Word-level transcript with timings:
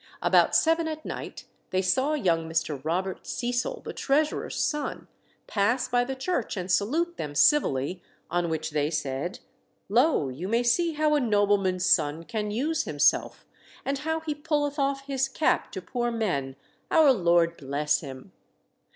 About 0.23 0.55
seven 0.55 0.87
at 0.87 1.05
night 1.05 1.45
they 1.69 1.83
saw 1.83 2.15
young 2.15 2.49
Mr. 2.49 2.83
Robert 2.83 3.27
Cecil, 3.27 3.81
the 3.85 3.93
Treasurer's 3.93 4.55
son, 4.55 5.07
pass 5.45 5.87
by 5.87 6.03
the 6.03 6.15
church 6.15 6.57
and 6.57 6.71
salute 6.71 7.17
them 7.17 7.35
civilly, 7.35 8.01
on 8.27 8.49
which 8.49 8.71
they 8.71 8.89
said, 8.89 9.37
"Lo, 9.89 10.27
you 10.29 10.47
may 10.47 10.63
see 10.63 10.93
how 10.93 11.13
a 11.13 11.19
nobleman's 11.19 11.85
son 11.85 12.23
can 12.23 12.49
use 12.49 12.85
himself, 12.85 13.45
and 13.85 13.99
how 13.99 14.21
he 14.21 14.33
pulleth 14.33 14.79
off 14.79 15.05
his 15.05 15.27
cap 15.27 15.71
to 15.71 15.83
poor 15.83 16.09
men 16.09 16.55
our 16.89 17.13
Lord 17.13 17.55
bless 17.55 17.99
him!" 17.99 18.31